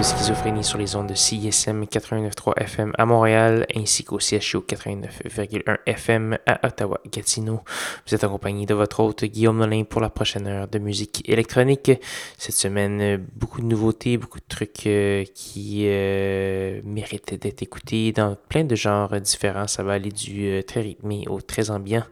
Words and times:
De 0.00 0.04
Schizophrénie 0.04 0.64
sur 0.64 0.78
les 0.78 0.96
ondes 0.96 1.08
de 1.08 1.14
CISM 1.14 1.84
89.3 1.84 2.56
FM 2.56 2.92
à 2.96 3.04
Montréal 3.04 3.66
ainsi 3.76 4.02
qu'au 4.02 4.18
CHU 4.18 4.60
89.1 4.60 5.76
FM 5.84 6.38
à 6.46 6.66
Ottawa-Gatineau. 6.66 7.60
Vous 8.06 8.14
êtes 8.14 8.24
accompagné 8.24 8.64
de 8.64 8.72
votre 8.72 9.00
hôte 9.00 9.26
Guillaume 9.26 9.58
Nolin 9.58 9.84
pour 9.84 10.00
la 10.00 10.08
prochaine 10.08 10.46
heure 10.46 10.68
de 10.68 10.78
musique 10.78 11.28
électronique. 11.28 11.92
Cette 12.38 12.54
semaine, 12.54 13.22
beaucoup 13.36 13.60
de 13.60 13.66
nouveautés, 13.66 14.16
beaucoup 14.16 14.38
de 14.38 14.48
trucs 14.48 14.86
euh, 14.86 15.24
qui 15.34 15.82
euh, 15.84 16.80
méritent 16.82 17.34
d'être 17.34 17.60
écoutés 17.60 18.12
dans 18.12 18.38
plein 18.48 18.64
de 18.64 18.76
genres 18.76 19.20
différents. 19.20 19.66
Ça 19.66 19.82
va 19.82 19.92
aller 19.92 20.10
du 20.10 20.46
euh, 20.46 20.62
très 20.62 20.80
rythmé 20.80 21.26
au 21.28 21.42
très 21.42 21.70
ambiant. 21.70 22.04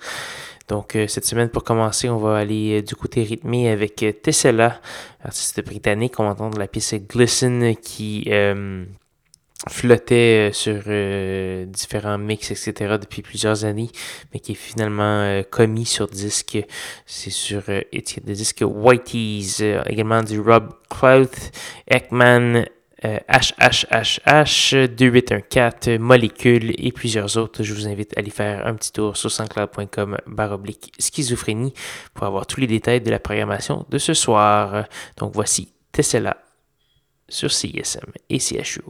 Donc, 0.68 0.96
euh, 0.96 1.06
cette 1.08 1.24
semaine, 1.24 1.48
pour 1.48 1.64
commencer, 1.64 2.08
on 2.10 2.18
va 2.18 2.36
aller 2.36 2.78
euh, 2.78 2.82
du 2.82 2.94
côté 2.94 3.22
rythmé 3.22 3.70
avec 3.70 4.02
euh, 4.02 4.12
Tessella, 4.12 4.80
artiste 5.24 5.64
britannique. 5.64 6.20
On 6.20 6.24
va 6.24 6.30
entendre 6.30 6.58
la 6.58 6.68
pièce 6.68 6.94
Glisten 6.94 7.74
qui 7.76 8.30
flottait 9.68 10.50
sur 10.52 10.82
différents 11.66 12.16
mix, 12.16 12.52
etc. 12.52 12.96
depuis 13.00 13.22
plusieurs 13.22 13.64
années, 13.64 13.90
mais 14.32 14.38
qui 14.38 14.52
est 14.52 14.54
finalement 14.54 15.42
commis 15.50 15.84
sur 15.84 16.06
disque. 16.06 16.58
C'est 17.06 17.30
sur 17.30 17.64
étiquette 17.90 18.24
de 18.24 18.34
disque 18.34 18.62
Whitey's, 18.64 19.60
également 19.86 20.22
du 20.22 20.38
Rob 20.40 20.72
Clout, 20.88 21.50
Ekman, 21.88 22.64
HHHH, 23.02 24.88
2814, 24.88 25.98
Molécule 25.98 26.74
et 26.78 26.90
plusieurs 26.92 27.36
autres. 27.36 27.62
Je 27.62 27.72
vous 27.72 27.86
invite 27.86 28.16
à 28.16 28.20
aller 28.20 28.30
faire 28.30 28.66
un 28.66 28.74
petit 28.74 28.92
tour 28.92 29.16
sur 29.16 29.30
sanscloud.com 29.30 30.18
baroblique 30.26 30.92
schizophrénie 30.98 31.72
pour 32.14 32.26
avoir 32.26 32.46
tous 32.46 32.60
les 32.60 32.66
détails 32.66 33.00
de 33.00 33.10
la 33.10 33.20
programmation 33.20 33.86
de 33.88 33.98
ce 33.98 34.14
soir. 34.14 34.84
Donc 35.16 35.32
voici 35.34 35.72
Tessella 35.92 36.36
sur 37.28 37.50
CSM 37.50 38.12
et 38.30 38.38
CHU. 38.38 38.82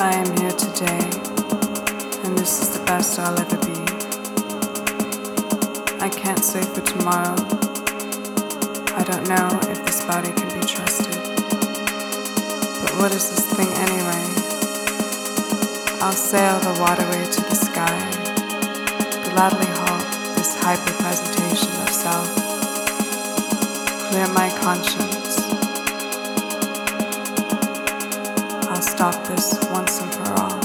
I 0.00 0.14
am 0.14 0.26
here 0.38 0.52
today, 0.52 1.10
and 2.22 2.38
this 2.38 2.62
is 2.62 2.78
the 2.78 2.84
best 2.86 3.18
I'll 3.18 3.36
ever 3.36 3.56
be. 3.66 3.74
I 5.98 6.08
can't 6.08 6.38
say 6.38 6.62
for 6.62 6.82
tomorrow. 6.82 7.34
I 8.94 9.02
don't 9.02 9.28
know 9.28 9.58
if 9.68 9.84
this 9.84 10.04
body 10.04 10.30
can 10.30 10.46
be 10.54 10.64
trusted. 10.64 11.18
But 12.80 12.94
what 12.94 13.10
is 13.10 13.28
this 13.28 13.52
thing 13.56 13.66
anyway? 13.74 14.22
I'll 16.00 16.12
sail 16.12 16.60
the 16.60 16.78
waterway 16.78 17.24
to 17.32 17.40
the 17.50 17.56
sky, 17.56 17.98
gladly 19.34 19.66
halt 19.82 20.06
this 20.36 20.54
hyper 20.62 20.92
presentation 21.02 21.72
of 21.82 21.90
self, 21.90 22.28
clear 24.10 24.28
my 24.28 24.48
conscience. 24.60 25.07
I'll 28.78 28.84
stop 28.84 29.26
this 29.26 29.58
once 29.72 30.00
and 30.00 30.14
for 30.14 30.32
all 30.34 30.57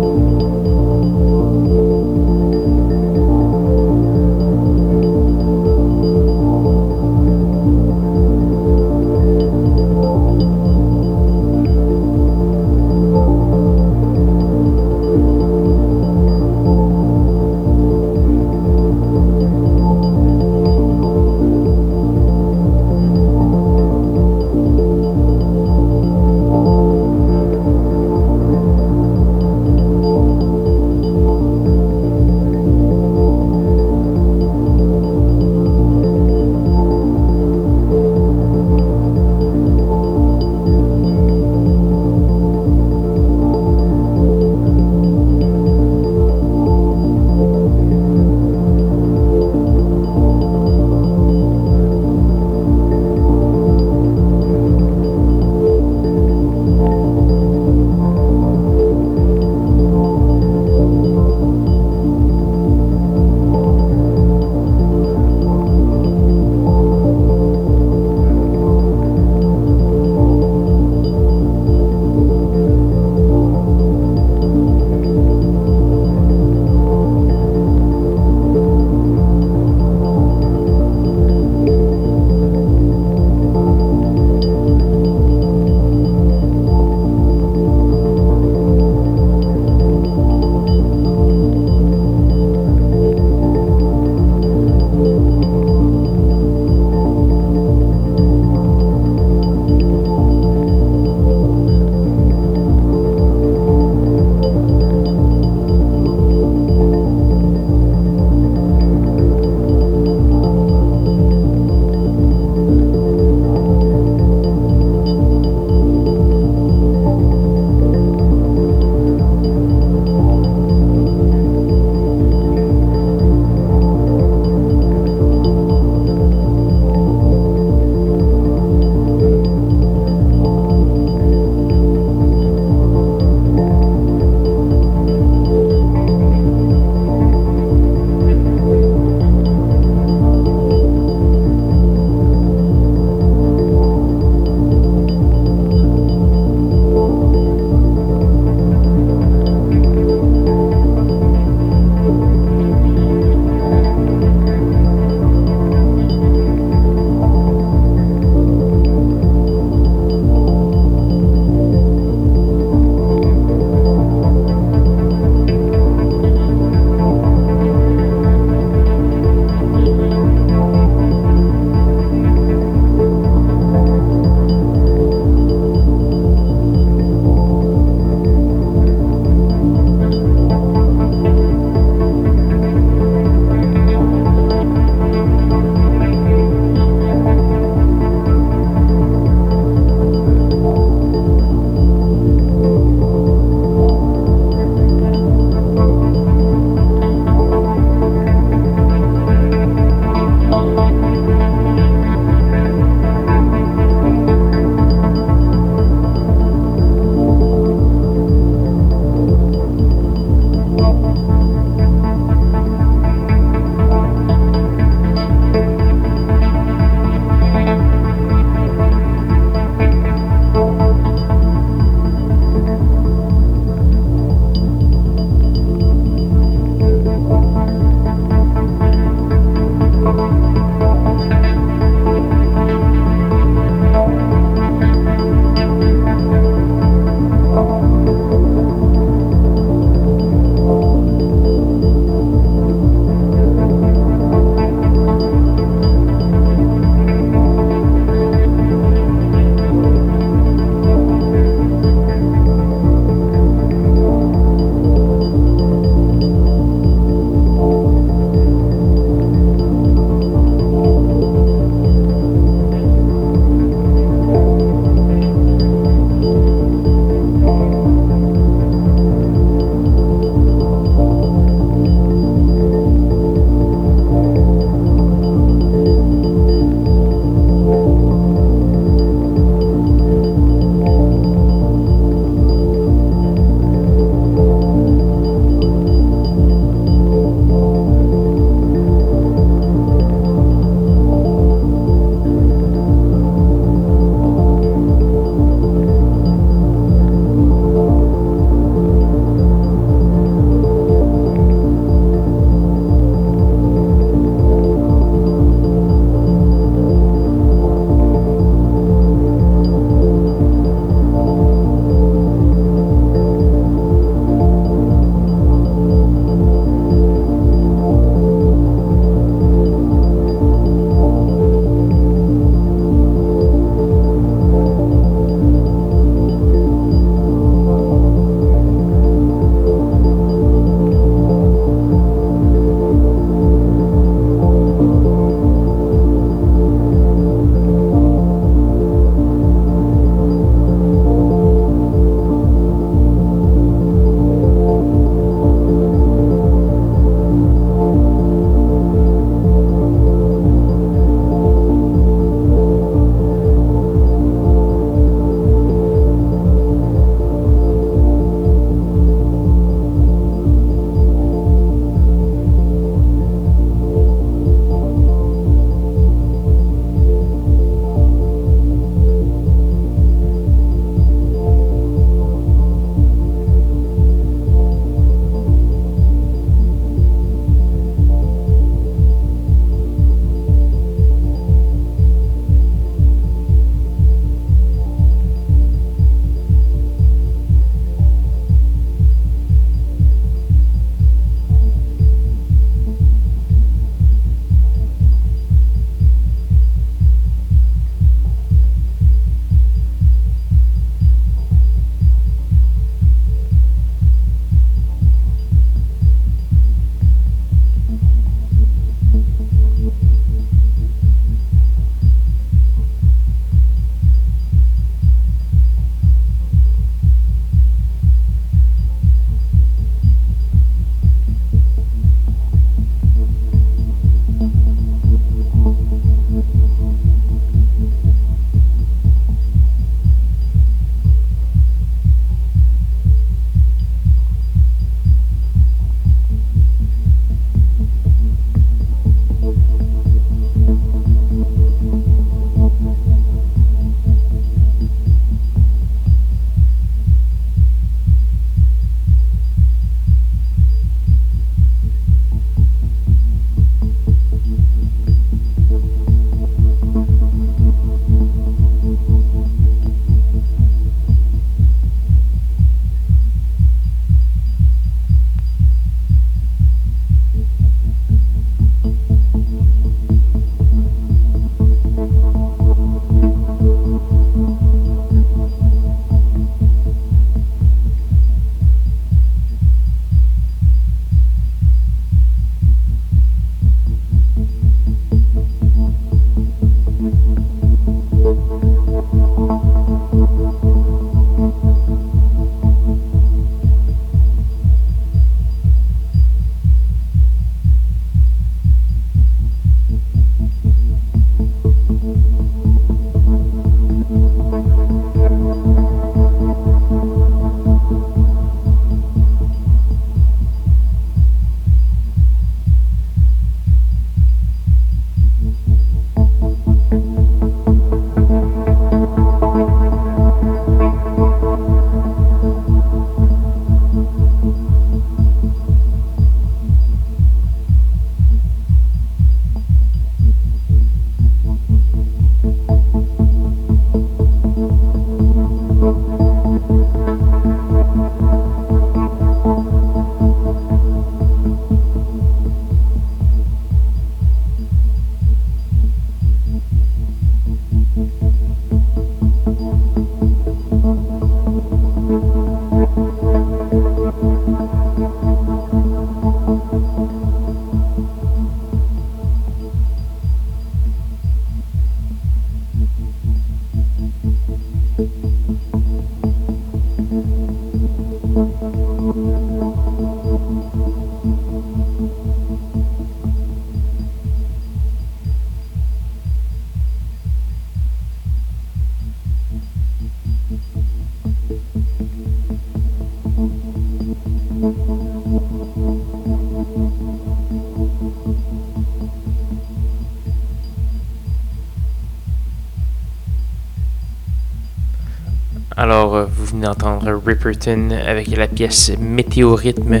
Alors, 595.78 596.26
vous 596.26 596.46
venez 596.46 596.66
d'entendre 596.66 597.20
Ripperton 597.24 597.90
avec 597.90 598.28
la 598.28 598.48
pièce 598.48 598.92
Météorhythme. 598.98 600.00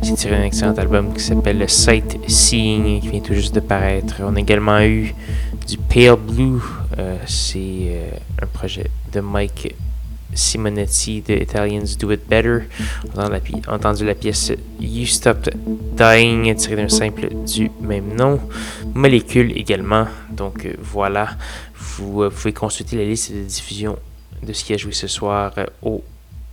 C'est 0.00 0.14
tiré 0.14 0.36
d'un 0.36 0.44
excellent 0.44 0.74
album 0.74 1.12
qui 1.12 1.20
s'appelle 1.20 1.68
Sight 1.68 2.16
Seeing, 2.28 3.00
qui 3.00 3.08
vient 3.08 3.20
tout 3.20 3.34
juste 3.34 3.52
de 3.52 3.58
paraître. 3.58 4.14
On 4.20 4.36
a 4.36 4.38
également 4.38 4.80
eu 4.82 5.14
du 5.66 5.78
Pale 5.78 6.16
Blue. 6.16 6.62
C'est 7.26 8.12
un 8.40 8.46
projet 8.46 8.88
de 9.12 9.18
Mike 9.18 9.74
Simonetti 10.32 11.22
de 11.22 11.34
Italians 11.34 11.96
Do 11.98 12.12
It 12.12 12.28
Better. 12.28 12.60
On 13.16 13.20
a 13.20 13.40
entendu 13.74 14.04
la 14.04 14.14
pièce 14.14 14.52
You 14.80 15.06
Stopped 15.06 15.52
Dying 15.96 16.54
tirée 16.54 16.76
d'un 16.76 16.88
simple 16.88 17.28
du 17.46 17.70
même 17.80 18.14
nom. 18.14 18.38
Molécule 18.94 19.52
également. 19.58 20.06
Donc 20.30 20.66
euh, 20.66 20.74
voilà, 20.80 21.30
vous 21.74 22.22
euh, 22.22 22.30
pouvez 22.30 22.52
consulter 22.52 22.96
la 22.96 23.04
liste 23.04 23.32
de 23.32 23.40
diffusion 23.40 23.96
de 24.42 24.52
ce 24.52 24.64
qui 24.64 24.74
a 24.74 24.76
joué 24.76 24.92
ce 24.92 25.06
soir 25.06 25.52
euh, 25.58 25.66
au 25.82 26.02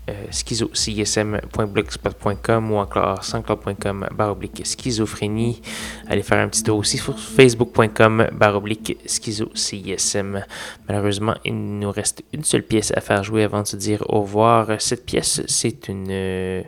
euh, 0.09 0.25
schizo.blogspot.com 0.31 2.71
ou 2.71 2.75
encore 2.75 3.23
sanscloud.com 3.23 4.09
baroblique 4.13 4.61
schizophrénie. 4.65 5.61
Allez 6.09 6.23
faire 6.23 6.39
un 6.39 6.49
petit 6.49 6.61
tour 6.61 6.77
aussi 6.77 6.97
sur 6.97 7.17
facebook.com 7.17 8.27
baroblique 8.33 8.97
schizo-CISM. 9.05 10.43
Malheureusement, 10.89 11.35
il 11.45 11.79
nous 11.79 11.89
reste 11.89 12.21
une 12.33 12.43
seule 12.43 12.63
pièce 12.63 12.91
à 12.93 12.99
faire 12.99 13.23
jouer 13.23 13.43
avant 13.43 13.61
de 13.61 13.67
se 13.67 13.77
dire 13.77 14.03
au 14.09 14.23
revoir. 14.23 14.81
Cette 14.81 15.05
pièce, 15.05 15.41
c'est 15.47 15.87
une 15.87 16.07
euh, 16.09 16.63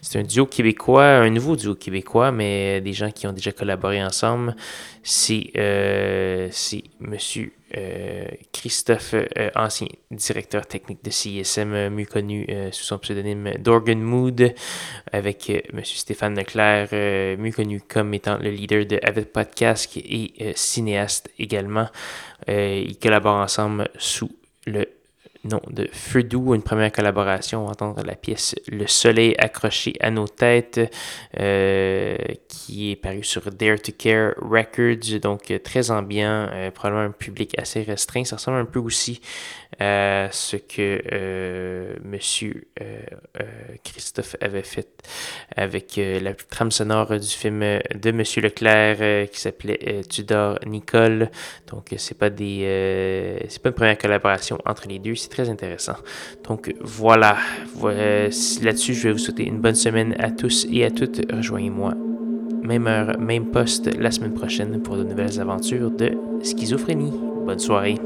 c'est 0.00 0.20
un 0.20 0.22
duo 0.22 0.46
québécois, 0.46 1.04
un 1.04 1.28
nouveau 1.28 1.56
duo 1.56 1.74
québécois, 1.74 2.32
mais 2.32 2.80
des 2.80 2.94
gens 2.94 3.10
qui 3.10 3.26
ont 3.26 3.34
déjà 3.34 3.52
collaboré 3.52 4.02
ensemble. 4.02 4.56
C'est 5.02 5.50
euh, 5.58 6.48
Monsieur 7.00 7.52
euh, 7.76 8.26
Christophe, 8.52 9.14
euh, 9.14 9.50
ancien 9.54 9.88
directeur 10.10 10.66
technique 10.66 11.04
de 11.04 11.10
CISM, 11.10 11.72
euh, 11.74 11.90
mieux 11.90 12.06
connu 12.06 12.46
sous 12.72 12.84
son 12.84 12.98
pseudonyme 12.98 13.52
Dorgan 13.58 14.00
Mood, 14.00 14.54
avec 15.12 15.50
M. 15.50 15.84
Stéphane 15.84 16.36
Leclerc, 16.36 16.88
mieux 17.38 17.52
connu 17.52 17.80
comme 17.80 18.14
étant 18.14 18.38
le 18.38 18.50
leader 18.50 18.86
de 18.86 18.98
Avid 19.02 19.26
Podcast 19.26 19.90
et 19.96 20.52
cinéaste 20.54 21.30
également. 21.38 21.88
ils 22.46 22.98
collaborent 22.98 23.42
ensemble 23.42 23.88
sous 23.98 24.30
le 24.66 24.88
nom 25.48 25.60
de 25.70 25.88
Feu 25.92 26.22
doux, 26.22 26.54
une 26.54 26.62
première 26.62 26.92
collaboration, 26.92 27.62
on 27.62 27.64
va 27.64 27.70
entendre 27.72 28.02
la 28.04 28.14
pièce 28.14 28.54
Le 28.68 28.86
soleil 28.86 29.34
accroché 29.38 29.94
à 30.00 30.10
nos 30.10 30.28
têtes, 30.28 30.80
euh, 31.38 32.16
qui 32.48 32.92
est 32.92 32.96
paru 32.96 33.24
sur 33.24 33.50
Dare 33.50 33.80
to 33.80 33.92
Care 33.96 34.34
Records, 34.40 35.20
donc 35.20 35.50
euh, 35.50 35.58
très 35.58 35.90
ambiant, 35.90 36.48
euh, 36.52 36.70
probablement 36.70 37.06
un 37.06 37.10
public 37.12 37.58
assez 37.58 37.82
restreint. 37.82 38.24
Ça 38.24 38.36
ressemble 38.36 38.58
un 38.58 38.64
peu 38.64 38.78
aussi 38.78 39.20
à 39.78 40.28
ce 40.32 40.56
que 40.56 41.98
Monsieur 42.02 42.68
Christophe 43.84 44.36
avait 44.40 44.62
fait 44.62 44.88
avec 45.54 46.00
la 46.22 46.34
trame 46.34 46.70
sonore 46.70 47.18
du 47.18 47.28
film 47.28 47.60
de 47.60 48.10
Monsieur 48.10 48.42
Leclerc 48.42 49.30
qui 49.30 49.40
s'appelait 49.40 50.02
Tudor 50.08 50.58
Nicole. 50.66 51.30
Donc 51.70 51.94
c'est 51.96 52.18
pas 52.18 52.30
des, 52.30 53.38
c'est 53.48 53.62
pas 53.62 53.68
une 53.68 53.74
première 53.74 53.98
collaboration 53.98 54.58
entre 54.64 54.88
les 54.88 54.98
deux 54.98 55.14
très 55.30 55.48
intéressant. 55.48 55.96
Donc 56.44 56.74
voilà, 56.80 57.36
là-dessus, 57.82 58.94
je 58.94 59.08
vais 59.08 59.12
vous 59.12 59.18
souhaiter 59.18 59.44
une 59.44 59.60
bonne 59.60 59.74
semaine 59.74 60.16
à 60.18 60.30
tous 60.30 60.66
et 60.72 60.84
à 60.84 60.90
toutes. 60.90 61.20
Rejoignez-moi, 61.30 61.94
même 62.62 62.86
heure, 62.86 63.18
même 63.18 63.50
poste, 63.50 63.94
la 63.96 64.10
semaine 64.10 64.34
prochaine 64.34 64.82
pour 64.82 64.96
de 64.96 65.04
nouvelles 65.04 65.40
aventures 65.40 65.90
de 65.90 66.16
schizophrénie. 66.42 67.12
Bonne 67.44 67.58
soirée. 67.58 67.98